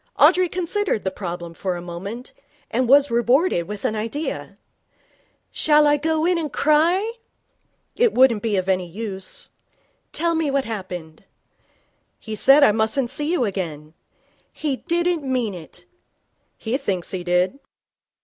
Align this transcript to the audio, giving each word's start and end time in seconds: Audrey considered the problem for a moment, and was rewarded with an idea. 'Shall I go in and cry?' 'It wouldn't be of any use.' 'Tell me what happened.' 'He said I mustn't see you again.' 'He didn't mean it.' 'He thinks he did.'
Audrey 0.17 0.49
considered 0.49 1.03
the 1.03 1.11
problem 1.11 1.53
for 1.53 1.75
a 1.75 1.79
moment, 1.79 2.33
and 2.71 2.89
was 2.89 3.11
rewarded 3.11 3.67
with 3.67 3.85
an 3.85 3.95
idea. 3.95 4.57
'Shall 5.51 5.85
I 5.85 5.97
go 5.97 6.25
in 6.25 6.39
and 6.39 6.51
cry?' 6.51 7.17
'It 7.95 8.11
wouldn't 8.11 8.41
be 8.41 8.57
of 8.57 8.67
any 8.67 8.87
use.' 8.87 9.51
'Tell 10.11 10.33
me 10.33 10.49
what 10.49 10.65
happened.' 10.65 11.23
'He 12.17 12.35
said 12.35 12.63
I 12.63 12.71
mustn't 12.71 13.11
see 13.11 13.31
you 13.31 13.45
again.' 13.45 13.93
'He 14.51 14.77
didn't 14.77 15.21
mean 15.23 15.53
it.' 15.53 15.85
'He 16.57 16.77
thinks 16.77 17.11
he 17.11 17.23
did.' 17.23 17.59